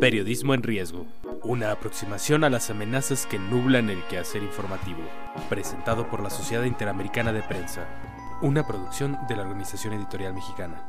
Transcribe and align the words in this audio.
Periodismo 0.00 0.54
en 0.54 0.62
riesgo. 0.62 1.06
Una 1.42 1.72
aproximación 1.72 2.42
a 2.42 2.48
las 2.48 2.70
amenazas 2.70 3.26
que 3.26 3.38
nublan 3.38 3.90
el 3.90 4.02
quehacer 4.04 4.42
informativo. 4.42 5.00
Presentado 5.50 6.08
por 6.08 6.22
la 6.22 6.30
Sociedad 6.30 6.64
Interamericana 6.64 7.34
de 7.34 7.42
Prensa. 7.42 7.86
Una 8.40 8.66
producción 8.66 9.18
de 9.28 9.36
la 9.36 9.42
Organización 9.42 9.92
Editorial 9.92 10.32
Mexicana. 10.32 10.82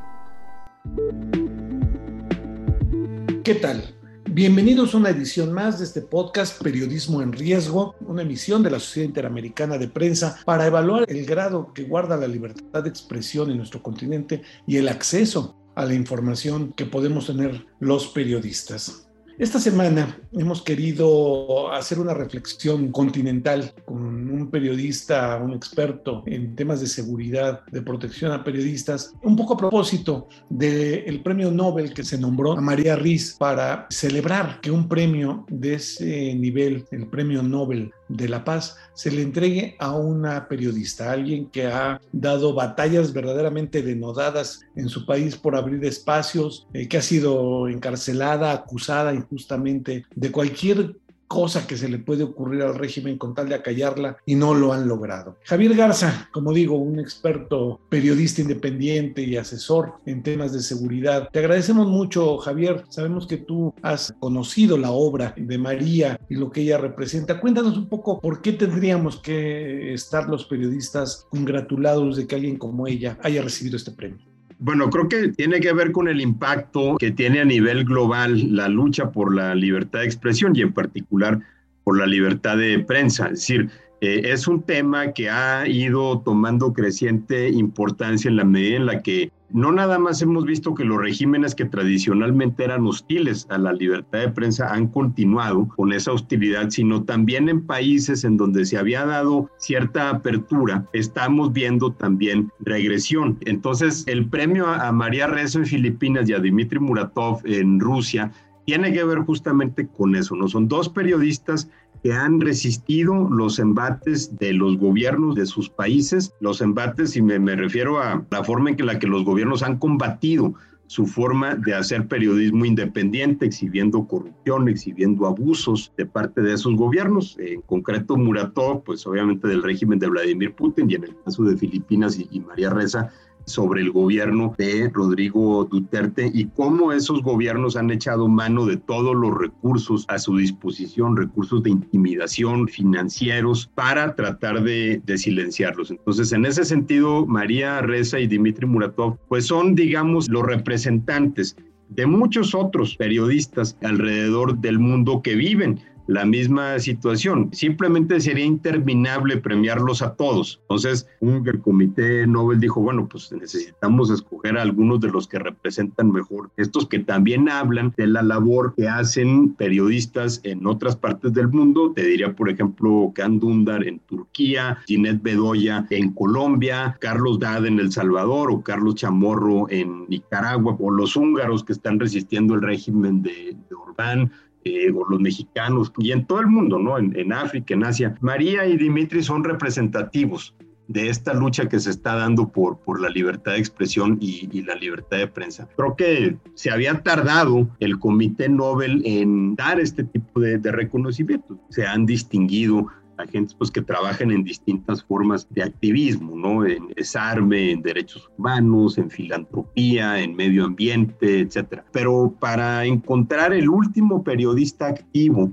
¿Qué 3.43 3.55
tal? 3.55 3.84
Bienvenidos 4.29 4.93
a 4.93 4.97
una 4.99 5.09
edición 5.09 5.51
más 5.51 5.79
de 5.79 5.84
este 5.84 6.03
podcast 6.03 6.63
Periodismo 6.63 7.21
en 7.21 7.34
Riesgo, 7.34 7.95
una 8.07 8.21
emisión 8.21 8.63
de 8.63 8.71
la 8.71 8.79
Sociedad 8.79 9.09
Interamericana 9.09 9.77
de 9.77 9.89
Prensa 9.89 10.39
para 10.45 10.65
evaluar 10.65 11.03
el 11.09 11.25
grado 11.25 11.73
que 11.73 11.84
guarda 11.84 12.15
la 12.15 12.27
libertad 12.27 12.81
de 12.81 12.89
expresión 12.89 13.51
en 13.51 13.57
nuestro 13.57 13.84
continente 13.84 14.41
y 14.65 14.77
el 14.77 14.87
acceso 14.87 15.60
a 15.81 15.85
la 15.85 15.95
información 15.95 16.73
que 16.73 16.85
podemos 16.85 17.26
tener 17.26 17.66
los 17.80 18.08
periodistas. 18.08 19.08
Esta 19.40 19.59
semana 19.59 20.20
hemos 20.34 20.62
querido 20.62 21.71
hacer 21.74 21.98
una 21.99 22.13
reflexión 22.13 22.91
continental 22.91 23.74
con 23.85 24.29
un 24.29 24.52
periodista, 24.52 25.41
un 25.43 25.54
experto 25.54 26.21
en 26.27 26.55
temas 26.55 26.82
de 26.82 26.85
seguridad, 26.85 27.62
de 27.71 27.82
protección 27.82 28.32
a 28.32 28.43
periodistas, 28.43 29.15
un 29.24 29.35
poco 29.35 29.55
a 29.55 29.57
propósito 29.57 30.27
del 30.48 31.24
premio 31.24 31.49
Nobel 31.49 31.91
que 31.91 32.04
se 32.04 32.20
nombró 32.20 32.52
a 32.52 32.62
María 32.62 32.96
Riz 32.96 33.35
para 33.40 33.87
celebrar 33.90 34.62
que 34.62 34.70
un 34.70 34.87
premio 34.87 35.46
de 35.49 35.74
ese 35.74 36.35
nivel, 36.35 36.85
el 36.91 37.07
premio 37.07 37.41
Nobel 37.41 37.91
de 38.12 38.29
la 38.29 38.43
Paz 38.43 38.77
se 38.93 39.12
le 39.12 39.21
entregue 39.21 39.76
a 39.79 39.95
una 39.95 40.48
periodista, 40.48 41.09
a 41.09 41.13
alguien 41.13 41.48
que 41.48 41.67
ha 41.67 41.99
dado 42.12 42.53
batallas 42.53 43.13
verdaderamente 43.13 43.81
denodadas 43.81 44.62
en 44.76 44.90
su 44.90 45.05
país 45.05 45.35
por 45.35 45.55
abrir 45.55 45.84
espacios, 45.85 46.68
eh, 46.73 46.87
que 46.87 46.98
ha 46.98 47.01
sido 47.01 47.68
encarcelada, 47.68 48.51
acusada 48.51 49.13
injustamente 49.13 50.05
de 50.15 50.31
cualquier 50.31 50.95
cosa 51.32 51.65
que 51.65 51.77
se 51.77 51.87
le 51.87 51.98
puede 51.98 52.24
ocurrir 52.24 52.62
al 52.62 52.76
régimen 52.76 53.18
con 53.18 53.34
tal 53.34 53.48
de 53.48 53.55
acallarla 53.55 54.18
y 54.26 54.35
no 54.35 54.54
lo 54.54 54.74
han 54.74 54.85
logrado. 54.85 55.37
Javier 55.46 55.76
Garza, 55.76 56.29
como 56.34 56.51
digo, 56.51 56.76
un 56.76 56.99
experto 56.99 57.79
periodista 57.87 58.41
independiente 58.41 59.21
y 59.24 59.37
asesor 59.37 59.93
en 60.05 60.24
temas 60.24 60.52
de 60.52 60.59
seguridad. 60.59 61.29
Te 61.32 61.40
agradecemos 61.40 61.87
mucho, 61.87 62.37
Javier. 62.40 62.84
Sabemos 62.90 63.27
que 63.27 63.37
tú 63.37 63.74
has 63.82 64.13
conocido 64.19 64.78
la 64.78 64.91
obra 64.91 65.34
de 65.38 65.57
María 65.57 66.19
y 66.29 66.35
lo 66.35 66.52
que 66.52 66.63
ella 66.63 66.78
representa. 66.78 67.40
Cuéntanos 67.40 67.78
un 67.78 67.88
poco 67.88 68.19
por 68.19 68.41
qué 68.41 68.52
tendríamos 68.52 69.16
que 69.16 69.94
estar 69.94 70.28
los 70.28 70.44
periodistas 70.44 71.28
congratulados 71.29 72.18
de 72.18 72.28
que 72.28 72.35
alguien 72.35 72.57
como 72.57 72.88
ella 72.88 73.18
haya 73.24 73.41
recibido 73.41 73.78
este 73.78 73.91
premio. 73.91 74.31
Bueno, 74.63 74.91
creo 74.91 75.09
que 75.09 75.29
tiene 75.29 75.59
que 75.59 75.73
ver 75.73 75.91
con 75.91 76.07
el 76.07 76.22
impacto 76.22 76.97
que 77.00 77.09
tiene 77.09 77.41
a 77.41 77.45
nivel 77.45 77.84
global 77.84 78.56
la 78.56 78.68
lucha 78.68 79.09
por 79.09 79.34
la 79.34 79.56
libertad 79.56 80.01
de 80.01 80.06
expresión 80.06 80.56
y 80.56 80.62
en 80.62 80.72
particular 80.72 81.40
por 81.84 81.97
la 81.97 82.06
libertad 82.06 82.57
de 82.57 82.78
prensa. 82.78 83.25
Es 83.25 83.40
decir, 83.40 83.72
eh, 84.01 84.22
es 84.25 84.47
un 84.47 84.62
tema 84.62 85.13
que 85.13 85.31
ha 85.31 85.68
ido 85.68 86.19
tomando 86.19 86.74
creciente 86.74 87.50
importancia 87.50 88.30
en 88.30 88.36
la 88.36 88.44
medida 88.44 88.78
en 88.78 88.86
la 88.86 89.02
que 89.02 89.31
no 89.53 89.72
nada 89.72 90.00
más 90.00 90.22
hemos 90.22 90.45
visto 90.45 90.73
que 90.73 90.85
los 90.85 90.97
regímenes 90.97 91.56
que 91.56 91.66
tradicionalmente 91.66 92.63
eran 92.63 92.85
hostiles 92.85 93.47
a 93.50 93.57
la 93.57 93.73
libertad 93.73 94.19
de 94.19 94.29
prensa 94.29 94.73
han 94.73 94.88
continuado 94.88 95.67
con 95.75 95.94
esa 95.94 96.12
hostilidad, 96.12 96.69
sino 96.69 97.03
también 97.03 97.50
en 97.50 97.66
países 97.66 98.23
en 98.23 98.38
donde 98.38 98.66
se 98.66 98.78
había 98.78 99.06
dado 99.06 99.50
cierta 99.57 100.09
apertura, 100.09 100.85
estamos 100.94 101.53
viendo 101.53 101.91
también 101.91 102.51
regresión. 102.59 103.38
Entonces, 103.41 104.03
el 104.07 104.28
premio 104.28 104.67
a, 104.67 104.91
María 104.91 105.28
Rezo 105.28 105.59
en 105.59 105.66
Filipinas 105.66 106.29
y 106.29 106.33
a 106.33 106.39
Dmitry 106.39 106.79
Muratov 106.79 107.41
en 107.45 107.79
Rusia 107.79 108.31
tiene 108.66 108.94
que 108.94 109.03
ver 109.03 109.19
justamente 109.19 109.88
con 109.88 110.16
eso, 110.16 110.35
¿no? 110.35 110.47
Son 110.47 110.68
dos 110.68 110.89
periodistas 110.89 111.69
que 112.03 112.13
han 112.13 112.41
resistido 112.41 113.29
los 113.29 113.59
embates 113.59 114.38
de 114.38 114.53
los 114.53 114.78
gobiernos 114.78 115.35
de 115.35 115.45
sus 115.45 115.69
países, 115.69 116.34
los 116.39 116.62
embates, 116.62 117.16
y 117.16 117.22
me, 117.22 117.56
refiero 117.56 118.00
a 118.00 118.25
la 118.31 118.44
forma 118.44 118.72
en 118.72 118.85
la 118.85 118.97
que 118.97 119.07
los 119.07 119.23
gobiernos 119.23 119.62
han 119.62 119.78
combatido 119.78 120.53
su 120.88 121.06
forma 121.06 121.56
de 121.56 121.73
hacer 121.73 122.07
periodismo 122.07 122.66
independiente, 122.66 123.45
exhibiendo 123.45 124.06
corrupción, 124.07 124.67
exhibiendo 124.67 125.25
abusos 125.25 125.94
de 125.95 126.06
parte 126.06 126.41
de 126.41 126.53
esos 126.53 126.75
gobiernos, 126.75 127.38
en 127.39 127.62
concreto 127.62 128.18
Muratov, 128.18 128.83
pues 128.83 129.07
obviamente 129.07 129.47
del 129.47 129.63
régimen 129.63 130.00
de 130.00 130.09
Vladimir 130.09 130.53
Putin 130.53 130.89
y 130.89 130.95
en 130.95 131.06
el 131.06 131.16
caso 131.23 131.44
de 131.44 131.56
Filipinas 131.56 132.19
y 132.19 132.39
María 132.41 132.72
Reza, 132.72 133.09
sobre 133.51 133.81
el 133.81 133.91
gobierno 133.91 134.56
de 134.57 134.89
Rodrigo 134.89 135.66
Duterte 135.66 136.31
y 136.34 136.45
cómo 136.45 136.91
esos 136.91 137.22
gobiernos 137.22 137.75
han 137.75 137.91
echado 137.91 138.28
mano 138.28 138.66
de 138.66 138.78
todos 138.78 139.16
los 139.16 139.38
recursos 139.38 140.06
a 140.07 140.17
su 140.17 140.38
disposición, 140.38 141.17
recursos 141.17 141.62
de 141.63 141.72
intimidación 141.72 142.67
financieros 142.67 143.69
para 143.75 144.16
tratar 144.16 144.63
de, 144.63 145.01
silenciarlos. 145.17 145.91
Entonces, 145.91 146.31
en 146.31 146.45
ese 146.45 146.66
sentido, 146.66 147.25
María 147.25 147.81
Reza 147.81 148.19
y 148.19 148.28
Dimitri 148.28 148.66
Muratov, 148.66 149.17
pues 149.28 149.45
son, 149.45 149.75
digamos, 149.75 150.29
los 150.29 150.44
representantes 150.44 151.56
de 151.89 152.06
muchos 152.06 152.56
otros 152.56 152.95
periodistas 152.95 153.78
alrededor 153.83 154.57
del 154.59 154.79
mundo 154.79 155.22
que 155.22 155.35
viven 155.35 155.79
la 156.07 156.25
misma 156.25 156.79
situación. 156.79 157.50
Simplemente 157.53 158.19
sería 158.19 158.45
interminable 158.45 159.38
premiarlos 159.38 160.01
a 160.01 160.16
todos. 160.16 160.59
Entonces, 160.63 161.07
el 161.22 161.62
Comité 161.62 162.28
Nobel 162.28 162.59
dijo, 162.59 162.81
bueno, 162.81 163.07
pues 163.07 163.31
necesitamos 163.31 164.09
escoger 164.09 164.57
a 164.57 164.62
algunos 164.62 165.00
de 165.00 165.09
los 165.09 165.28
que 165.28 165.39
representan 165.39 166.12
mejor, 166.12 166.51
estos 166.57 166.88
que 166.88 167.00
también 167.00 167.50
hablan 167.50 167.94
de 167.97 168.07
la 168.07 168.22
labor 168.22 168.73
que 168.75 168.88
hacen 168.88 169.53
periodistas 169.56 170.41
en 170.44 170.66
otras 170.66 170.95
partes 170.95 171.34
del 171.34 171.47
mundo. 171.47 171.94
Te 171.95 172.06
diría, 172.06 172.35
por 172.35 172.50
ejemplo, 172.50 173.12
Can 173.16 173.39
Dundar 173.39 173.88
en 173.88 174.00
Turquía, 174.00 174.78
Ginette 174.88 175.22
Bedoya 175.22 175.85
en 175.89 176.13
Colombia, 176.13 176.97
Carlos 177.00 177.39
Dad 177.39 177.66
en 177.66 177.79
El 177.79 177.91
Salvador 177.91 178.51
o 178.51 178.62
Carlos 178.62 178.95
Chamorro 178.95 179.69
en 179.69 180.06
Nicaragua, 180.07 180.75
o 180.79 180.91
los 180.91 181.16
húngaros 181.16 181.63
que 181.63 181.73
están 181.73 182.00
resistiendo 182.00 182.56
el 182.56 182.62
régimen 182.62 183.22
de, 183.22 183.56
de 183.69 183.75
Orbán, 183.75 184.31
eh, 184.64 184.92
o 184.92 185.08
los 185.10 185.20
mexicanos, 185.20 185.92
y 185.98 186.12
en 186.12 186.26
todo 186.26 186.40
el 186.40 186.48
mundo, 186.48 186.78
¿no? 186.80 186.98
En, 186.98 187.34
África, 187.34 187.74
en 187.74 187.84
Asia. 187.84 188.16
María 188.22 188.66
y 188.66 188.78
Dimitri 188.78 189.24
son 189.24 189.44
representativos 189.44 190.56
de 190.88 191.10
esta 191.10 191.34
lucha 191.34 191.70
que 191.70 191.80
se 191.80 191.90
está 191.90 192.16
dando 192.16 192.50
por, 192.50 192.80
por 192.80 193.00
la 193.00 193.10
libertad 193.10 193.54
de 193.54 193.60
expresión 193.60 194.18
y, 194.20 194.62
la 194.64 194.76
libertad 194.76 195.18
de 195.18 195.28
prensa. 195.28 195.68
Creo 195.78 195.96
que 195.96 196.38
se 196.54 196.70
había 196.70 197.02
tardado 197.02 197.70
el 197.80 197.98
Comité 197.98 198.50
Nobel 198.50 199.02
en 199.06 199.56
dar 199.56 199.80
este 199.80 200.04
tipo 200.04 200.40
de, 200.42 200.58
de 200.58 200.72
reconocimiento. 200.72 201.58
Se 201.70 201.88
han 201.88 202.06
distinguido 202.06 202.88
agentes 203.18 203.54
pues, 203.56 203.72
que 203.72 203.82
trabajan 203.82 204.32
en 204.32 204.44
distintas 204.44 205.04
formas 205.04 205.48
de 205.50 205.64
activismo, 205.64 206.36
¿no? 206.36 206.66
En 206.66 206.88
desarme, 206.90 207.72
en 207.72 207.82
derechos 207.82 208.30
humanos, 208.38 208.98
en 208.98 209.10
filantropía, 209.10 210.22
en 210.22 210.36
medio 210.36 210.66
ambiente, 210.66 211.42
etcétera. 211.42 211.86
Pero 211.92 212.34
para 212.40 212.86
encontrar 212.86 213.54
el 213.54 213.69
último 213.69 214.24
periodista 214.24 214.88
activo 214.88 215.52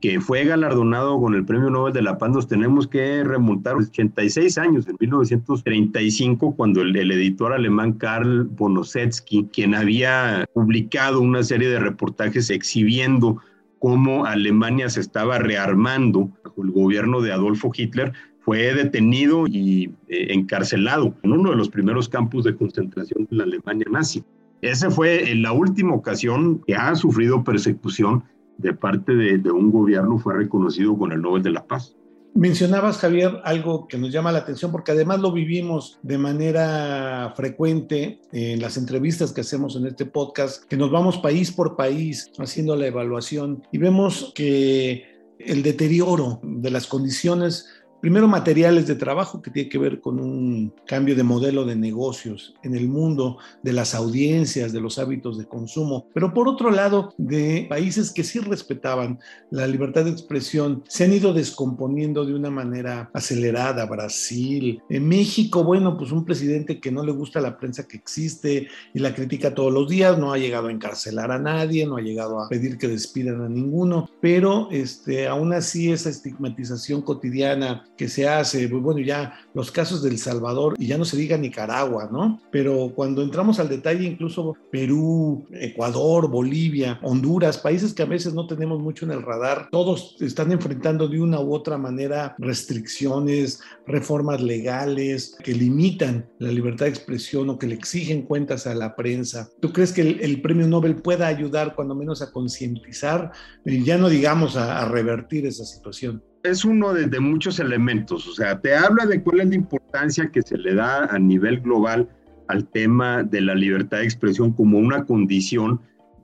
que 0.00 0.20
fue 0.20 0.44
galardonado 0.44 1.20
con 1.20 1.34
el 1.34 1.44
Premio 1.44 1.70
Nobel 1.70 1.92
de 1.92 2.02
la 2.02 2.18
Paz, 2.18 2.30
nos 2.30 2.46
tenemos 2.46 2.86
que 2.86 3.24
remontar 3.24 3.74
86 3.74 4.56
años, 4.58 4.86
en 4.88 4.96
1935, 5.00 6.54
cuando 6.54 6.82
el, 6.82 6.94
el, 6.96 7.10
editor 7.10 7.52
alemán 7.52 7.94
Karl 7.94 8.44
Bonosetsky, 8.44 9.48
quien 9.52 9.74
había 9.74 10.46
publicado 10.54 11.20
una 11.20 11.42
serie 11.42 11.68
de 11.68 11.80
reportajes 11.80 12.50
exhibiendo 12.50 13.38
cómo 13.78 14.26
Alemania 14.26 14.88
se 14.88 15.00
estaba 15.00 15.38
rearmando 15.38 16.30
bajo 16.44 16.62
el 16.62 16.70
gobierno 16.70 17.20
de 17.20 17.32
Adolfo 17.32 17.70
Hitler, 17.74 18.12
fue 18.40 18.74
detenido 18.74 19.46
y 19.46 19.92
eh, 20.08 20.28
encarcelado 20.30 21.14
en 21.22 21.32
uno 21.32 21.50
de 21.50 21.56
los 21.56 21.68
primeros 21.68 22.08
campos 22.08 22.44
de 22.44 22.56
concentración 22.56 23.26
de 23.30 23.36
la 23.36 23.44
Alemania 23.44 23.86
nazi. 23.90 24.24
Esa 24.62 24.90
fue 24.90 25.34
la 25.34 25.52
última 25.52 25.94
ocasión 25.94 26.62
que 26.66 26.74
ha 26.74 26.94
sufrido 26.94 27.44
persecución 27.44 28.24
de 28.56 28.72
parte 28.72 29.14
de, 29.14 29.38
de 29.38 29.50
un 29.50 29.70
gobierno, 29.70 30.18
fue 30.18 30.34
reconocido 30.34 30.96
con 30.96 31.12
el 31.12 31.22
Nobel 31.22 31.42
de 31.42 31.50
la 31.50 31.66
Paz. 31.66 31.94
Mencionabas, 32.34 32.98
Javier, 32.98 33.40
algo 33.44 33.88
que 33.88 33.98
nos 33.98 34.12
llama 34.12 34.30
la 34.30 34.38
atención 34.38 34.70
porque 34.70 34.92
además 34.92 35.18
lo 35.20 35.32
vivimos 35.32 35.98
de 36.02 36.18
manera 36.18 37.32
frecuente 37.36 38.20
en 38.32 38.60
las 38.60 38.76
entrevistas 38.76 39.32
que 39.32 39.40
hacemos 39.40 39.74
en 39.76 39.86
este 39.86 40.06
podcast, 40.06 40.64
que 40.64 40.76
nos 40.76 40.90
vamos 40.90 41.18
país 41.18 41.50
por 41.50 41.76
país 41.76 42.30
haciendo 42.38 42.76
la 42.76 42.86
evaluación 42.86 43.66
y 43.72 43.78
vemos 43.78 44.32
que 44.34 45.18
el 45.38 45.62
deterioro 45.62 46.40
de 46.42 46.70
las 46.70 46.86
condiciones 46.86 47.66
Primero, 48.00 48.28
materiales 48.28 48.86
de 48.86 48.94
trabajo 48.94 49.42
que 49.42 49.50
tiene 49.50 49.68
que 49.68 49.78
ver 49.78 50.00
con 50.00 50.20
un 50.20 50.72
cambio 50.86 51.16
de 51.16 51.24
modelo 51.24 51.64
de 51.64 51.74
negocios 51.74 52.54
en 52.62 52.76
el 52.76 52.88
mundo 52.88 53.38
de 53.62 53.72
las 53.72 53.94
audiencias, 53.94 54.72
de 54.72 54.80
los 54.80 54.98
hábitos 54.98 55.36
de 55.36 55.46
consumo. 55.46 56.06
Pero 56.14 56.32
por 56.32 56.48
otro 56.48 56.70
lado, 56.70 57.12
de 57.18 57.66
países 57.68 58.12
que 58.12 58.22
sí 58.22 58.38
respetaban 58.38 59.18
la 59.50 59.66
libertad 59.66 60.04
de 60.04 60.10
expresión, 60.10 60.84
se 60.86 61.04
han 61.04 61.12
ido 61.12 61.32
descomponiendo 61.32 62.24
de 62.24 62.34
una 62.34 62.50
manera 62.50 63.10
acelerada. 63.12 63.86
Brasil, 63.86 64.80
en 64.88 65.08
México, 65.08 65.64
bueno, 65.64 65.96
pues 65.96 66.12
un 66.12 66.24
presidente 66.24 66.80
que 66.80 66.92
no 66.92 67.04
le 67.04 67.12
gusta 67.12 67.40
la 67.40 67.58
prensa 67.58 67.88
que 67.88 67.96
existe 67.96 68.68
y 68.94 68.98
la 68.98 69.14
critica 69.14 69.54
todos 69.54 69.72
los 69.72 69.88
días, 69.88 70.18
no 70.18 70.32
ha 70.32 70.38
llegado 70.38 70.68
a 70.68 70.72
encarcelar 70.72 71.32
a 71.32 71.38
nadie, 71.38 71.86
no 71.86 71.96
ha 71.96 72.00
llegado 72.00 72.40
a 72.40 72.48
pedir 72.48 72.78
que 72.78 72.88
despidan 72.88 73.42
a 73.42 73.48
ninguno, 73.48 74.08
pero 74.20 74.68
este, 74.70 75.26
aún 75.26 75.52
así 75.52 75.90
esa 75.90 76.10
estigmatización 76.10 77.02
cotidiana 77.02 77.84
que 77.98 78.08
se 78.08 78.28
hace, 78.28 78.68
pues, 78.68 78.82
bueno, 78.82 79.00
ya 79.00 79.34
los 79.52 79.70
casos 79.70 80.02
del 80.02 80.18
Salvador 80.18 80.76
y 80.78 80.86
ya 80.86 80.96
no 80.96 81.04
se 81.04 81.16
diga 81.16 81.36
Nicaragua, 81.36 82.08
¿no? 82.10 82.40
Pero 82.50 82.92
cuando 82.94 83.22
entramos 83.22 83.58
al 83.58 83.68
detalle, 83.68 84.04
incluso 84.04 84.56
Perú, 84.70 85.44
Ecuador, 85.50 86.30
Bolivia, 86.30 86.98
Honduras, 87.02 87.58
países 87.58 87.92
que 87.92 88.02
a 88.02 88.06
veces 88.06 88.32
no 88.32 88.46
tenemos 88.46 88.80
mucho 88.80 89.04
en 89.04 89.10
el 89.10 89.22
radar, 89.22 89.68
todos 89.72 90.16
están 90.20 90.52
enfrentando 90.52 91.08
de 91.08 91.20
una 91.20 91.40
u 91.40 91.52
otra 91.52 91.76
manera 91.76 92.36
restricciones, 92.38 93.60
reformas 93.86 94.40
legales 94.40 95.36
que 95.42 95.52
limitan 95.52 96.28
la 96.38 96.52
libertad 96.52 96.86
de 96.86 96.92
expresión 96.92 97.50
o 97.50 97.58
que 97.58 97.66
le 97.66 97.74
exigen 97.74 98.22
cuentas 98.22 98.66
a 98.68 98.74
la 98.74 98.94
prensa. 98.94 99.50
¿Tú 99.60 99.72
crees 99.72 99.92
que 99.92 100.02
el, 100.02 100.40
premio 100.40 100.68
Nobel 100.68 100.96
pueda 100.96 101.26
ayudar 101.26 101.74
cuando 101.74 101.96
menos 101.96 102.22
a 102.22 102.30
concientizar, 102.30 103.32
ya 103.64 103.98
no 103.98 104.08
digamos 104.08 104.56
a 104.56 104.84
revertir 104.84 105.46
esa 105.46 105.64
situación? 105.64 106.22
Es 106.42 106.64
uno 106.64 106.92
de, 106.94 107.20
muchos 107.20 107.58
elementos, 107.58 108.26
o 108.26 108.32
sea, 108.32 108.60
te 108.60 108.74
habla 108.74 109.06
de 109.06 109.22
cuál 109.22 109.40
es 109.40 109.48
la 109.48 109.54
importancia 109.54 110.30
que 110.30 110.42
se 110.42 110.56
le 110.56 110.74
da 110.74 111.04
a 111.06 111.18
nivel 111.18 111.60
global 111.60 112.08
al 112.48 112.66
tema 112.66 113.22
de 113.22 113.40
la 113.40 113.54
libertad 113.54 113.98
de 113.98 114.04
expresión 114.04 114.52
como 114.52 114.78
una 114.78 115.04
condición 115.04 115.80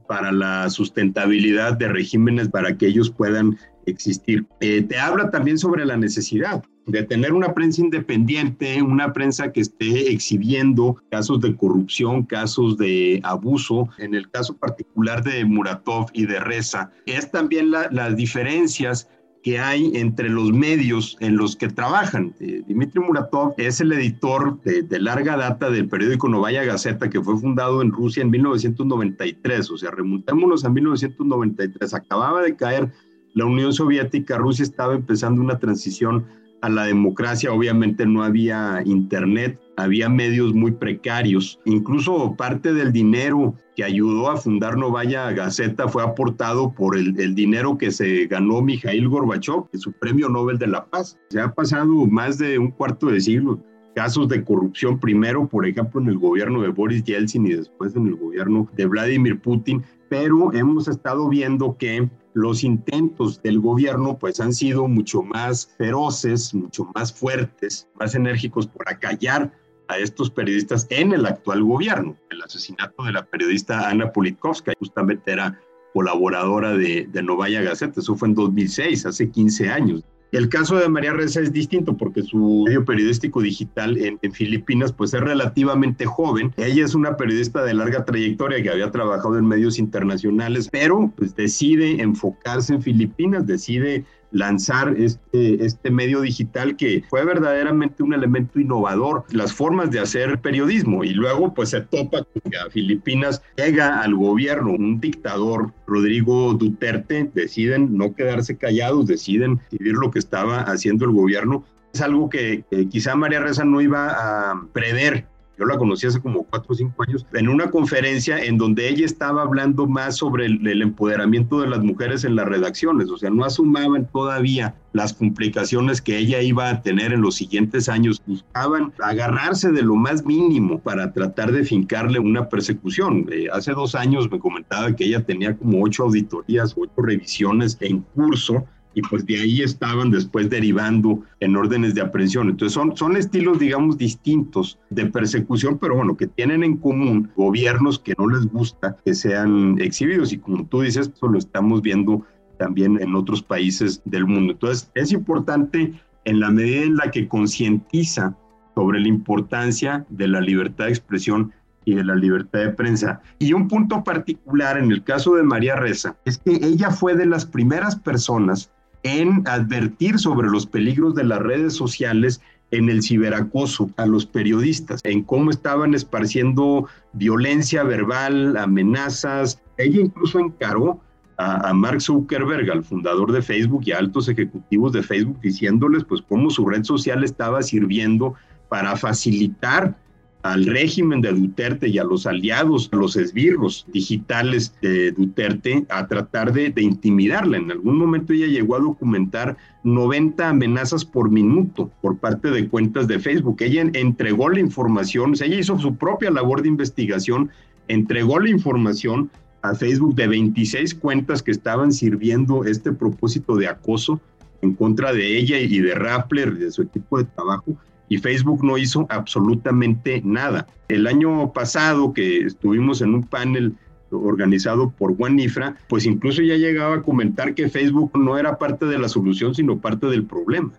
para 0.08 0.32
la 0.32 0.68
sustentabilidad 0.70 1.76
de 1.76 1.88
regímenes 1.88 2.48
para 2.48 2.76
que 2.76 2.86
ellos 2.86 3.10
puedan 3.10 3.58
existir. 3.86 4.46
Eh, 4.60 4.82
te 4.82 4.98
habla 4.98 5.30
también 5.30 5.58
sobre 5.58 5.84
la 5.84 5.96
necesidad 5.96 6.62
de 6.86 7.02
tener 7.02 7.32
una 7.32 7.54
prensa 7.54 7.80
independiente, 7.80 8.82
una 8.82 9.12
prensa 9.12 9.52
que 9.52 9.60
esté 9.60 10.12
exhibiendo 10.12 10.96
casos 11.10 11.40
de 11.40 11.56
corrupción, 11.56 12.24
casos 12.24 12.76
de 12.76 13.20
abuso. 13.22 13.88
En 13.98 14.14
el 14.14 14.30
caso 14.30 14.56
particular 14.56 15.22
de 15.22 15.44
Muratov 15.44 16.06
y 16.12 16.26
de 16.26 16.40
Reza, 16.40 16.90
es 17.06 17.30
también 17.30 17.70
las 17.70 18.16
diferencias 18.16 19.08
que 19.44 19.58
hay 19.58 19.92
entre 19.94 20.30
los 20.30 20.52
medios 20.52 21.18
en 21.20 21.36
los 21.36 21.54
que 21.54 21.68
trabajan. 21.68 22.34
Eh, 22.40 22.62
Dimitri 22.66 22.98
Muratov 22.98 23.52
es 23.58 23.78
el 23.78 23.92
editor 23.92 24.58
de, 24.62 24.98
larga 24.98 25.36
data 25.36 25.68
del 25.68 25.86
periódico 25.86 26.30
Novaya 26.30 26.64
Gazeta, 26.64 27.10
que 27.10 27.20
fue 27.20 27.36
fundado 27.36 27.82
en 27.82 27.92
Rusia 27.92 28.22
en 28.22 28.30
1993. 28.30 29.70
O 29.70 29.76
sea, 29.76 29.90
remontémonos 29.90 30.64
a 30.64 30.70
1993. 30.70 31.92
Acababa 31.92 32.40
de 32.40 32.56
caer 32.56 32.90
la 33.34 33.44
Unión 33.44 33.74
Soviética, 33.74 34.38
Rusia 34.38 34.62
estaba 34.62 34.94
empezando 34.94 35.42
una 35.42 35.58
transición 35.58 36.24
a 36.64 36.70
la 36.70 36.84
democracia, 36.84 37.52
obviamente 37.52 38.06
no 38.06 38.22
había 38.22 38.80
internet, 38.86 39.60
había 39.76 40.08
medios 40.08 40.54
muy 40.54 40.70
precarios, 40.70 41.60
incluso 41.66 42.34
parte 42.36 42.72
del 42.72 42.90
dinero 42.90 43.54
que 43.76 43.84
ayudó 43.84 44.30
a 44.30 44.38
fundar 44.38 44.78
Novaya 44.78 45.30
Gazeta 45.32 45.88
fue 45.88 46.02
aportado 46.02 46.72
por 46.72 46.96
el, 46.96 47.34
dinero 47.34 47.76
que 47.76 47.90
se 47.90 48.26
ganó 48.28 48.62
Mikhail 48.62 49.08
Gorbachev, 49.10 49.64
su 49.74 49.92
premio 49.92 50.30
Nobel 50.30 50.56
de 50.56 50.68
la 50.68 50.86
Paz. 50.86 51.18
Se 51.28 51.38
ha 51.38 51.52
pasado 51.52 51.86
más 52.06 52.38
de 52.38 52.58
un 52.58 52.70
cuarto 52.70 53.08
de 53.08 53.20
siglo 53.20 53.60
casos 53.94 54.28
de 54.28 54.42
corrupción, 54.42 54.98
primero, 54.98 55.46
por 55.46 55.66
ejemplo, 55.66 56.00
en 56.00 56.08
el 56.08 56.18
gobierno 56.18 56.62
de 56.62 56.68
Boris 56.68 57.04
Yeltsin 57.04 57.46
y 57.46 57.54
después 57.54 57.94
en 57.94 58.08
el 58.08 58.16
gobierno 58.16 58.68
de 58.74 58.86
Vladimir 58.86 59.38
Putin, 59.38 59.84
pero 60.08 60.52
hemos 60.52 60.88
estado 60.88 61.28
viendo 61.28 61.76
que 61.78 62.08
los 62.34 62.64
intentos 62.64 63.40
del 63.42 63.60
gobierno 63.60 64.18
pues 64.18 64.40
han 64.40 64.52
sido 64.52 64.86
mucho 64.88 65.22
más 65.22 65.72
feroces, 65.78 66.52
mucho 66.52 66.90
más 66.94 67.12
fuertes, 67.12 67.88
más 67.98 68.14
enérgicos 68.14 68.66
por 68.66 68.88
acallar 68.88 69.52
a 69.88 69.98
estos 69.98 70.30
periodistas 70.30 70.86
en 70.90 71.12
el 71.12 71.26
actual 71.26 71.62
gobierno. 71.62 72.16
El 72.30 72.42
asesinato 72.42 73.04
de 73.04 73.12
la 73.12 73.24
periodista 73.24 73.88
Ana 73.88 74.12
Politkovskaya 74.12 74.76
justamente 74.78 75.32
era 75.32 75.60
colaboradora 75.92 76.76
de, 76.76 77.06
de 77.06 77.22
Novaya 77.22 77.62
Gazeta, 77.62 78.00
eso 78.00 78.16
fue 78.16 78.28
en 78.28 78.34
2006, 78.34 79.06
hace 79.06 79.30
15 79.30 79.70
años. 79.70 80.02
El 80.34 80.48
caso 80.48 80.74
de 80.74 80.88
María 80.88 81.12
Reza 81.12 81.40
es 81.40 81.52
distinto 81.52 81.96
porque 81.96 82.24
su 82.24 82.64
medio 82.66 82.84
periodístico 82.84 83.40
digital 83.40 83.96
en, 83.96 84.18
Filipinas 84.32 84.92
pues 84.92 85.14
es 85.14 85.20
relativamente 85.20 86.06
joven. 86.06 86.52
Ella 86.56 86.84
es 86.84 86.96
una 86.96 87.16
periodista 87.16 87.62
de 87.62 87.72
larga 87.72 88.04
trayectoria 88.04 88.60
que 88.60 88.68
había 88.68 88.90
trabajado 88.90 89.38
en 89.38 89.46
medios 89.46 89.78
internacionales, 89.78 90.68
pero 90.72 91.12
pues 91.14 91.36
decide 91.36 92.02
enfocarse 92.02 92.74
en 92.74 92.82
Filipinas, 92.82 93.46
decide 93.46 94.06
lanzar 94.34 94.94
este, 94.98 95.64
este 95.64 95.90
medio 95.90 96.20
digital 96.20 96.76
que 96.76 97.02
fue 97.08 97.24
verdaderamente 97.24 98.02
un 98.02 98.12
elemento 98.12 98.60
innovador, 98.60 99.24
las 99.30 99.52
formas 99.52 99.90
de 99.90 100.00
hacer 100.00 100.40
periodismo 100.40 101.04
y 101.04 101.10
luego 101.10 101.54
pues 101.54 101.70
se 101.70 101.80
topa 101.80 102.24
con 102.24 102.50
que 102.50 102.58
a 102.58 102.68
Filipinas 102.68 103.42
llega 103.56 104.00
al 104.00 104.14
gobierno 104.14 104.72
un 104.72 105.00
dictador, 105.00 105.72
Rodrigo 105.86 106.52
Duterte, 106.54 107.30
deciden 107.32 107.96
no 107.96 108.14
quedarse 108.14 108.58
callados, 108.58 109.06
deciden 109.06 109.60
vivir 109.70 109.94
lo 109.94 110.10
que 110.10 110.18
estaba 110.18 110.62
haciendo 110.62 111.04
el 111.04 111.12
gobierno. 111.12 111.64
Es 111.92 112.00
algo 112.00 112.28
que, 112.28 112.64
que 112.70 112.88
quizá 112.88 113.14
María 113.14 113.38
Reza 113.38 113.64
no 113.64 113.80
iba 113.80 114.50
a 114.50 114.66
prever 114.72 115.26
yo 115.58 115.64
la 115.64 115.78
conocí 115.78 116.06
hace 116.06 116.20
como 116.20 116.44
cuatro 116.44 116.72
o 116.72 116.74
cinco 116.74 117.02
años, 117.06 117.26
en 117.32 117.48
una 117.48 117.70
conferencia 117.70 118.38
en 118.42 118.58
donde 118.58 118.88
ella 118.88 119.04
estaba 119.04 119.42
hablando 119.42 119.86
más 119.86 120.16
sobre 120.16 120.46
el, 120.46 120.82
empoderamiento 120.82 121.60
de 121.60 121.68
las 121.68 121.80
mujeres 121.80 122.24
en 122.24 122.36
las 122.36 122.46
redacciones, 122.46 123.08
o 123.10 123.16
sea, 123.16 123.30
no 123.30 123.44
asumaban 123.44 124.08
todavía 124.12 124.74
las 124.92 125.12
complicaciones 125.12 126.00
que 126.00 126.18
ella 126.18 126.40
iba 126.40 126.70
a 126.70 126.82
tener 126.82 127.12
en 127.12 127.20
los 127.20 127.34
siguientes 127.34 127.88
años, 127.88 128.22
buscaban 128.26 128.92
agarrarse 129.02 129.72
de 129.72 129.82
lo 129.82 129.96
más 129.96 130.24
mínimo 130.24 130.78
para 130.78 131.12
tratar 131.12 131.50
de 131.50 131.64
fincarle 131.64 132.20
una 132.20 132.48
persecución. 132.48 133.26
Eh, 133.32 133.48
hace 133.52 133.72
dos 133.72 133.96
años 133.96 134.30
me 134.30 134.38
comentaba 134.38 134.94
que 134.94 135.04
ella 135.04 135.24
tenía 135.24 135.56
como 135.56 135.82
ocho 135.82 136.04
auditorías, 136.04 136.74
ocho 136.76 136.92
revisiones 136.96 137.76
en 137.80 138.02
curso 138.14 138.64
y 138.94 139.02
pues 139.02 139.26
de 139.26 139.40
ahí 139.40 139.62
estaban 139.62 140.10
después 140.10 140.48
derivando 140.48 141.22
en 141.40 141.56
órdenes 141.56 141.94
de 141.94 142.00
aprehensión. 142.00 142.48
Entonces 142.48 142.74
son, 142.74 142.96
son 142.96 143.16
estilos, 143.16 143.58
digamos, 143.58 143.98
distintos 143.98 144.78
de 144.90 145.06
persecución, 145.06 145.78
pero 145.78 145.96
bueno, 145.96 146.16
que 146.16 146.26
tienen 146.26 146.62
en 146.62 146.76
común 146.76 147.30
gobiernos 147.36 147.98
que 147.98 148.14
no 148.18 148.28
les 148.28 148.46
gusta 148.46 148.96
que 149.04 149.14
sean 149.14 149.76
exhibidos 149.80 150.32
y 150.32 150.38
como 150.38 150.64
tú 150.66 150.82
dices, 150.82 151.10
eso 151.14 151.28
lo 151.28 151.38
estamos 151.38 151.82
viendo 151.82 152.24
también 152.58 153.00
en 153.00 153.14
otros 153.14 153.42
países 153.42 154.00
del 154.04 154.26
mundo. 154.26 154.52
Entonces 154.52 154.90
es 154.94 155.12
importante 155.12 155.92
en 156.24 156.40
la 156.40 156.50
medida 156.50 156.82
en 156.82 156.96
la 156.96 157.10
que 157.10 157.28
concientiza 157.28 158.36
sobre 158.74 159.00
la 159.00 159.08
importancia 159.08 160.06
de 160.08 160.28
la 160.28 160.40
libertad 160.40 160.86
de 160.86 160.90
expresión 160.90 161.52
y 161.84 161.94
de 161.94 162.04
la 162.04 162.14
libertad 162.14 162.60
de 162.60 162.70
prensa. 162.70 163.20
Y 163.38 163.52
un 163.52 163.68
punto 163.68 164.02
particular 164.02 164.78
en 164.78 164.90
el 164.90 165.04
caso 165.04 165.34
de 165.34 165.42
María 165.42 165.76
Reza 165.76 166.16
es 166.24 166.38
que 166.38 166.52
ella 166.52 166.90
fue 166.90 167.14
de 167.14 167.26
las 167.26 167.44
primeras 167.44 167.96
personas 167.96 168.70
en 169.04 169.42
advertir 169.46 170.18
sobre 170.18 170.48
los 170.48 170.66
peligros 170.66 171.14
de 171.14 171.24
las 171.24 171.38
redes 171.38 171.74
sociales 171.74 172.40
en 172.70 172.88
el 172.88 173.02
ciberacoso 173.02 173.90
a 173.96 174.06
los 174.06 174.26
periodistas, 174.26 175.00
en 175.04 175.22
cómo 175.22 175.50
estaban 175.50 175.94
esparciendo 175.94 176.88
violencia 177.12 177.84
verbal, 177.84 178.56
amenazas. 178.56 179.60
Ella 179.76 180.00
incluso 180.00 180.40
encaró 180.40 181.00
a, 181.36 181.72
Mark 181.72 182.00
Zuckerberg, 182.00 182.70
al 182.70 182.82
fundador 182.82 183.30
de 183.32 183.42
Facebook 183.42 183.82
y 183.86 183.92
a 183.92 183.98
altos 183.98 184.28
ejecutivos 184.28 184.92
de 184.92 185.02
Facebook, 185.02 185.40
diciéndoles 185.40 186.04
pues 186.04 186.22
cómo 186.22 186.50
su 186.50 186.66
red 186.66 186.84
social 186.84 187.22
estaba 187.22 187.62
sirviendo 187.62 188.34
para 188.68 188.96
facilitar 188.96 189.96
al 190.44 190.66
régimen 190.66 191.22
de 191.22 191.32
Duterte 191.32 191.88
y 191.88 191.96
a 191.96 192.04
los 192.04 192.26
aliados, 192.26 192.90
los 192.92 193.16
esbirros 193.16 193.86
digitales 193.94 194.74
de 194.82 195.10
Duterte, 195.10 195.86
a 195.88 196.06
tratar 196.06 196.52
de, 196.52 196.70
intimidarla. 196.76 197.56
En 197.56 197.70
algún 197.70 197.96
momento 197.96 198.34
ella 198.34 198.48
llegó 198.48 198.76
a 198.76 198.80
documentar 198.80 199.56
90 199.84 200.46
amenazas 200.46 201.02
por 201.02 201.30
minuto 201.30 201.90
por 202.02 202.18
parte 202.18 202.50
de 202.50 202.68
cuentas 202.68 203.08
de 203.08 203.18
Facebook. 203.20 203.56
Ella 203.60 203.90
entregó 203.94 204.50
la 204.50 204.60
información, 204.60 205.32
ella 205.32 205.58
hizo 205.58 205.78
su 205.78 205.96
propia 205.96 206.30
labor 206.30 206.60
de 206.60 206.68
investigación, 206.68 207.48
entregó 207.88 208.38
la 208.38 208.50
información 208.50 209.30
a 209.62 209.74
Facebook 209.74 210.14
de 210.14 210.28
26 210.28 210.94
cuentas 210.96 211.42
que 211.42 211.52
estaban 211.52 211.90
sirviendo 211.90 212.64
este 212.66 212.92
propósito 212.92 213.56
de 213.56 213.68
acoso 213.68 214.20
en 214.60 214.74
contra 214.74 215.14
de 215.14 215.38
ella 215.38 215.58
y 215.58 215.78
de 215.78 215.94
Rappler 215.94 216.52
y 216.54 216.64
de 216.64 216.70
su 216.70 216.82
equipo 216.82 217.16
de 217.16 217.24
trabajo 217.24 217.78
y 218.08 218.18
Facebook 218.18 218.64
no 218.64 218.78
hizo 218.78 219.06
absolutamente 219.08 220.20
nada. 220.24 220.66
El 220.88 221.06
año 221.06 221.52
pasado 221.52 222.12
que 222.12 222.38
estuvimos 222.38 223.00
en 223.00 223.14
un 223.14 223.22
panel 223.24 223.74
organizado 224.10 224.90
por 224.90 225.16
Juan 225.16 225.36
Nifra, 225.36 225.76
pues 225.88 226.06
incluso 226.06 226.42
ya 226.42 226.56
llegaba 226.56 226.96
a 226.96 227.02
comentar 227.02 227.54
que 227.54 227.68
Facebook 227.68 228.16
no 228.16 228.38
era 228.38 228.58
parte 228.58 228.86
de 228.86 228.98
la 228.98 229.08
solución, 229.08 229.54
sino 229.54 229.78
parte 229.78 230.06
del 230.06 230.24
problema. 230.24 230.72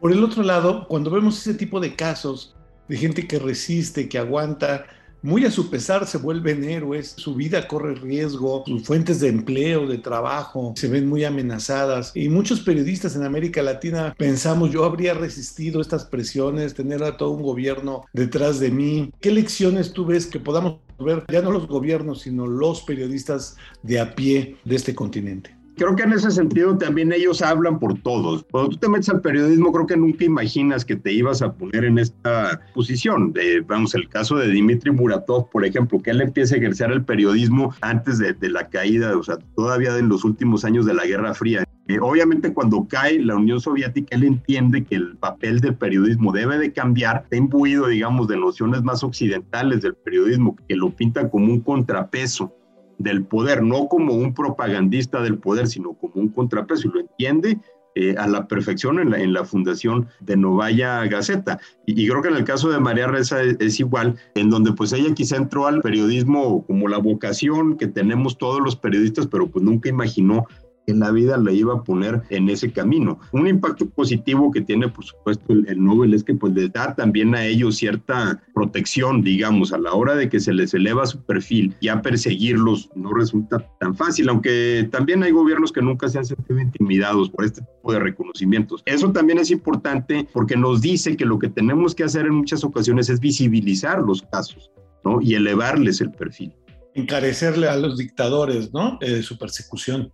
Por 0.00 0.12
el 0.12 0.24
otro 0.24 0.42
lado, 0.42 0.86
cuando 0.88 1.10
vemos 1.10 1.38
ese 1.38 1.54
tipo 1.54 1.80
de 1.80 1.94
casos 1.94 2.56
de 2.88 2.96
gente 2.96 3.26
que 3.26 3.38
resiste, 3.38 4.08
que 4.08 4.18
aguanta, 4.18 4.84
muy 5.22 5.44
a 5.44 5.50
su 5.50 5.70
pesar 5.70 6.06
se 6.06 6.18
vuelven 6.18 6.64
héroes, 6.64 7.14
su 7.16 7.34
vida 7.34 7.68
corre 7.68 7.94
riesgo, 7.94 8.64
sus 8.66 8.82
fuentes 8.84 9.20
de 9.20 9.28
empleo, 9.28 9.86
de 9.86 9.98
trabajo 9.98 10.74
se 10.76 10.88
ven 10.88 11.08
muy 11.08 11.24
amenazadas 11.24 12.12
y 12.14 12.28
muchos 12.28 12.60
periodistas 12.60 13.14
en 13.16 13.22
América 13.22 13.62
Latina 13.62 14.14
pensamos 14.18 14.70
yo 14.70 14.84
habría 14.84 15.14
resistido 15.14 15.80
estas 15.80 16.04
presiones, 16.04 16.74
tener 16.74 17.02
a 17.04 17.16
todo 17.16 17.30
un 17.30 17.42
gobierno 17.42 18.04
detrás 18.12 18.58
de 18.60 18.70
mí. 18.70 19.12
¿Qué 19.20 19.30
lecciones 19.30 19.92
tú 19.92 20.04
ves 20.06 20.26
que 20.26 20.40
podamos 20.40 20.80
ver 20.98 21.24
ya 21.30 21.42
no 21.42 21.52
los 21.52 21.66
gobiernos, 21.66 22.22
sino 22.22 22.46
los 22.46 22.82
periodistas 22.82 23.56
de 23.82 24.00
a 24.00 24.14
pie 24.14 24.56
de 24.64 24.76
este 24.76 24.94
continente? 24.94 25.61
Creo 25.76 25.96
que 25.96 26.02
en 26.02 26.12
ese 26.12 26.30
sentido 26.30 26.76
también 26.76 27.12
ellos 27.12 27.40
hablan 27.40 27.78
por 27.78 27.98
todos. 28.00 28.44
Cuando 28.50 28.70
tú 28.70 28.76
te 28.76 28.88
metes 28.88 29.08
al 29.08 29.22
periodismo, 29.22 29.72
creo 29.72 29.86
que 29.86 29.96
nunca 29.96 30.24
imaginas 30.24 30.84
que 30.84 30.96
te 30.96 31.12
ibas 31.12 31.40
a 31.40 31.52
poner 31.52 31.84
en 31.84 31.98
esta 31.98 32.60
posición. 32.74 33.32
vamos, 33.66 33.94
el 33.94 34.08
caso 34.08 34.36
de 34.36 34.48
Dimitri 34.48 34.90
Muratov, 34.90 35.48
por 35.50 35.64
ejemplo, 35.64 36.00
que 36.00 36.10
él 36.10 36.20
empieza 36.20 36.54
a 36.54 36.58
ejercer 36.58 36.90
el 36.90 37.04
periodismo 37.04 37.74
antes 37.80 38.18
de, 38.18 38.36
la 38.50 38.68
caída, 38.68 39.16
o 39.16 39.22
sea, 39.22 39.38
todavía 39.56 39.96
en 39.96 40.08
los 40.08 40.24
últimos 40.24 40.64
años 40.64 40.84
de 40.84 40.94
la 40.94 41.06
Guerra 41.06 41.32
Fría. 41.32 41.64
Eh, 41.88 41.98
obviamente 42.00 42.52
cuando 42.52 42.86
cae 42.86 43.18
la 43.20 43.34
Unión 43.34 43.60
Soviética, 43.60 44.14
él 44.14 44.24
entiende 44.24 44.84
que 44.84 44.96
el 44.96 45.16
papel 45.16 45.60
del 45.60 45.74
periodismo 45.74 46.32
debe 46.32 46.58
de 46.58 46.72
cambiar, 46.72 47.22
está 47.24 47.36
imbuido, 47.36 47.88
digamos, 47.88 48.28
de 48.28 48.36
nociones 48.36 48.82
más 48.82 49.02
occidentales 49.02 49.80
del 49.80 49.94
periodismo, 49.94 50.56
que 50.68 50.76
lo 50.76 50.90
pintan 50.90 51.28
como 51.30 51.46
un 51.46 51.60
contrapeso 51.60 52.54
del 53.02 53.24
poder, 53.24 53.62
no 53.62 53.88
como 53.88 54.14
un 54.14 54.34
propagandista 54.34 55.22
del 55.22 55.38
poder, 55.38 55.66
sino 55.66 55.94
como 55.94 56.14
un 56.14 56.28
contrapeso, 56.28 56.88
y 56.88 56.92
lo 56.92 57.00
entiende 57.00 57.58
eh, 57.94 58.14
a 58.16 58.26
la 58.26 58.48
perfección 58.48 58.98
en 59.00 59.10
la, 59.10 59.20
en 59.20 59.34
la 59.34 59.44
fundación 59.44 60.08
de 60.20 60.36
Novaya 60.36 61.04
Gaceta. 61.04 61.60
Y, 61.84 62.08
creo 62.08 62.22
que 62.22 62.28
en 62.28 62.36
el 62.36 62.44
caso 62.44 62.70
de 62.70 62.80
María 62.80 63.06
Reza 63.06 63.42
es, 63.42 63.56
es, 63.60 63.80
igual, 63.80 64.16
en 64.34 64.48
donde 64.48 64.72
pues 64.72 64.94
ella 64.94 65.12
quizá 65.12 65.36
entró 65.36 65.66
al 65.66 65.82
periodismo 65.82 66.64
como 66.66 66.88
la 66.88 66.96
vocación 66.96 67.76
que 67.76 67.88
tenemos 67.88 68.38
todos 68.38 68.62
los 68.62 68.76
periodistas, 68.76 69.26
pero 69.26 69.50
pues 69.50 69.62
nunca 69.62 69.90
imaginó 69.90 70.46
en 70.86 71.00
la 71.00 71.10
vida 71.10 71.36
le 71.36 71.54
iba 71.54 71.74
a 71.74 71.84
poner 71.84 72.22
en 72.30 72.48
ese 72.48 72.72
camino. 72.72 73.18
Un 73.32 73.46
impacto 73.46 73.88
positivo 73.88 74.50
que 74.50 74.60
tiene, 74.60 74.88
por 74.88 75.04
supuesto, 75.04 75.52
el, 75.52 75.82
Nobel 75.82 76.14
es 76.14 76.24
que 76.24 76.34
pues 76.34 76.52
les 76.54 76.72
da 76.72 76.94
también 76.94 77.34
a 77.34 77.44
ellos 77.44 77.76
cierta 77.76 78.42
protección, 78.54 79.22
digamos, 79.22 79.72
a 79.72 79.78
la 79.78 79.92
hora 79.92 80.14
de 80.14 80.28
que 80.28 80.40
se 80.40 80.52
les 80.52 80.74
eleva 80.74 81.06
su 81.06 81.22
perfil, 81.22 81.74
ya 81.80 82.02
perseguirlos 82.02 82.90
no 82.94 83.12
resulta 83.14 83.58
tan 83.80 83.94
fácil, 83.94 84.28
aunque 84.28 84.88
también 84.90 85.22
hay 85.22 85.32
gobiernos 85.32 85.72
que 85.72 85.82
nunca 85.82 86.08
se 86.08 86.18
han 86.18 86.24
sentido 86.24 86.60
intimidados 86.60 87.30
por 87.30 87.44
este 87.44 87.62
tipo 87.62 87.92
de 87.92 88.00
reconocimientos. 88.00 88.82
Eso 88.86 89.12
también 89.12 89.38
es 89.38 89.50
importante 89.50 90.26
porque 90.32 90.56
nos 90.56 90.80
dice 90.80 91.16
que 91.16 91.24
lo 91.24 91.38
que 91.38 91.48
tenemos 91.48 91.94
que 91.94 92.04
hacer 92.04 92.26
en 92.26 92.34
muchas 92.34 92.64
ocasiones 92.64 93.08
es 93.08 93.20
visibilizar 93.20 94.00
los 94.02 94.22
casos, 94.22 94.70
¿no? 95.04 95.20
Y 95.20 95.34
elevarles 95.34 96.00
el 96.00 96.10
perfil. 96.12 96.52
Encarecerle 96.94 97.68
a 97.68 97.76
los 97.76 97.96
dictadores, 97.96 98.72
¿no? 98.72 98.98
Eh, 99.00 99.22
su 99.22 99.38
persecución. 99.38 100.12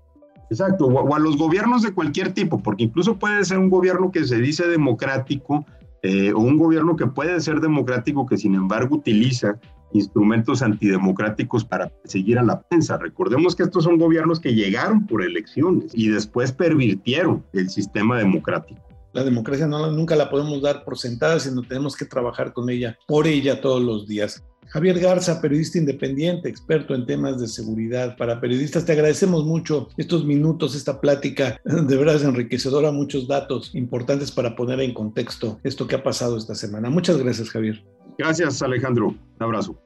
Exacto, 0.50 0.86
o, 0.86 1.14
a 1.14 1.18
los 1.18 1.36
gobiernos 1.36 1.82
de 1.82 1.92
cualquier 1.92 2.32
tipo, 2.32 2.62
porque 2.62 2.84
incluso 2.84 3.18
puede 3.18 3.44
ser 3.44 3.58
un 3.58 3.68
gobierno 3.68 4.10
que 4.10 4.24
se 4.24 4.38
dice 4.38 4.66
democrático 4.66 5.64
eh, 6.02 6.32
o 6.32 6.38
un 6.38 6.58
gobierno 6.58 6.96
que 6.96 7.06
puede 7.06 7.40
ser 7.40 7.60
democrático 7.60 8.26
que 8.26 8.36
sin 8.36 8.54
embargo 8.54 8.96
utiliza 8.96 9.58
instrumentos 9.92 10.62
antidemocráticos 10.62 11.64
para 11.64 11.90
seguir 12.04 12.38
a 12.38 12.42
la 12.42 12.60
prensa. 12.60 12.98
Recordemos 12.98 13.56
que 13.56 13.62
estos 13.62 13.84
son 13.84 13.98
gobiernos 13.98 14.40
que 14.40 14.54
llegaron 14.54 15.06
por 15.06 15.22
elecciones 15.22 15.92
y 15.94 16.08
después 16.08 16.52
pervirtieron 16.52 17.44
el 17.52 17.70
sistema 17.70 18.18
democrático. 18.18 18.80
La 19.12 19.24
democracia 19.24 19.66
nunca 19.66 20.14
la 20.16 20.30
podemos 20.30 20.60
dar 20.60 20.84
por 20.84 20.98
sentada, 20.98 21.40
sino 21.40 21.62
tenemos 21.62 21.96
que 21.96 22.04
trabajar 22.04 22.52
con 22.52 22.68
ella, 22.68 22.98
por 23.06 23.26
ella 23.26 23.60
todos 23.60 23.82
los 23.82 24.06
días. 24.06 24.44
Javier 24.70 24.98
Garza, 24.98 25.40
periodista 25.40 25.78
independiente, 25.78 26.48
experto 26.48 26.94
en 26.94 27.06
temas 27.06 27.40
de 27.40 27.48
seguridad 27.48 28.16
para 28.16 28.40
periodistas, 28.40 28.84
te 28.84 28.92
agradecemos 28.92 29.44
mucho 29.44 29.88
estos 29.96 30.24
minutos, 30.26 30.74
esta 30.74 31.00
plática, 31.00 31.60
de 31.64 31.96
verdad 31.96 32.16
es 32.16 32.24
enriquecedora, 32.24 32.92
muchos 32.92 33.26
datos 33.26 33.74
importantes 33.74 34.30
para 34.30 34.54
poner 34.54 34.80
en 34.80 34.92
contexto 34.92 35.58
esto 35.64 35.86
que 35.86 35.96
ha 35.96 36.02
pasado 36.02 36.36
esta 36.36 36.54
semana. 36.54 36.90
Muchas 36.90 37.16
gracias, 37.16 37.50
Javier. 37.50 37.82
Gracias, 38.18 38.60
Alejandro. 38.62 39.08
Un 39.08 39.42
abrazo. 39.42 39.80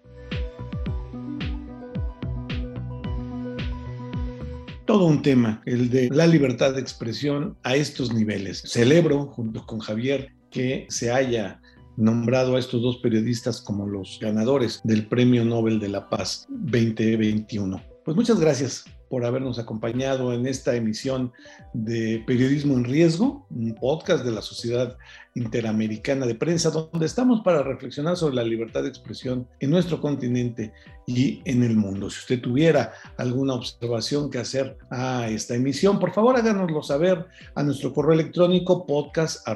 todo 4.84 5.06
un 5.06 5.22
tema, 5.22 5.62
el 5.64 5.88
de 5.88 6.10
la 6.10 6.26
libertad 6.26 6.74
de 6.74 6.80
expresión 6.82 7.56
a 7.62 7.76
estos 7.76 8.12
niveles. 8.12 8.62
Celebro, 8.66 9.26
junto 9.28 9.64
con 9.64 9.78
Javier, 9.78 10.34
que 10.50 10.86
se 10.90 11.10
haya 11.10 11.61
nombrado 11.96 12.56
a 12.56 12.58
estos 12.58 12.82
dos 12.82 12.98
periodistas 12.98 13.60
como 13.60 13.86
los 13.86 14.18
ganadores 14.20 14.80
del 14.84 15.06
Premio 15.06 15.44
Nobel 15.44 15.80
de 15.80 15.88
la 15.88 16.08
Paz 16.08 16.46
2021. 16.48 17.82
Pues 18.04 18.16
muchas 18.16 18.40
gracias 18.40 18.84
por 19.12 19.26
habernos 19.26 19.58
acompañado 19.58 20.32
en 20.32 20.46
esta 20.46 20.74
emisión 20.74 21.32
de 21.74 22.24
Periodismo 22.26 22.74
en 22.78 22.84
Riesgo, 22.84 23.46
un 23.50 23.74
podcast 23.74 24.24
de 24.24 24.30
la 24.30 24.40
Sociedad 24.40 24.96
Interamericana 25.34 26.24
de 26.24 26.34
Prensa, 26.34 26.70
donde 26.70 27.04
estamos 27.04 27.42
para 27.42 27.62
reflexionar 27.62 28.16
sobre 28.16 28.36
la 28.36 28.42
libertad 28.42 28.82
de 28.82 28.88
expresión 28.88 29.46
en 29.60 29.68
nuestro 29.68 30.00
continente 30.00 30.72
y 31.06 31.42
en 31.44 31.62
el 31.62 31.76
mundo. 31.76 32.08
Si 32.08 32.20
usted 32.20 32.40
tuviera 32.40 32.94
alguna 33.18 33.52
observación 33.52 34.30
que 34.30 34.38
hacer 34.38 34.78
a 34.90 35.28
esta 35.28 35.56
emisión, 35.56 35.98
por 35.98 36.14
favor 36.14 36.36
háganoslo 36.36 36.82
saber 36.82 37.26
a 37.54 37.62
nuestro 37.62 37.92
correo 37.92 38.14
electrónico 38.14 38.86
podcast 38.86 39.46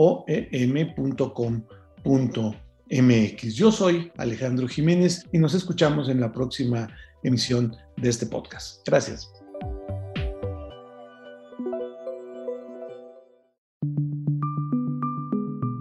oem.com.mx. 0.00 1.54
Yo 3.54 3.72
soy 3.72 4.12
Alejandro 4.16 4.68
Jiménez 4.68 5.26
y 5.32 5.38
nos 5.38 5.54
escuchamos 5.54 6.08
en 6.08 6.20
la 6.20 6.30
próxima 6.30 6.88
emisión 7.24 7.74
de 7.96 8.08
este 8.08 8.26
podcast. 8.26 8.86
Gracias. 8.86 9.28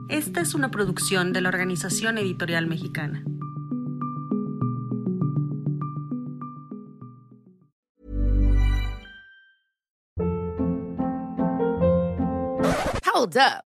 Esta 0.10 0.42
es 0.42 0.56
una 0.56 0.72
producción 0.72 1.32
de 1.32 1.42
la 1.42 1.50
Organización 1.50 2.18
Editorial 2.18 2.66
Mexicana. 2.66 3.24
Hold 13.14 13.38
up. 13.38 13.67